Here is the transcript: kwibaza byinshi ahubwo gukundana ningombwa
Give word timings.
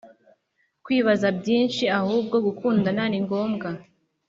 kwibaza 0.85 1.27
byinshi 1.39 1.83
ahubwo 1.99 2.35
gukundana 2.45 3.03
ningombwa 3.11 3.69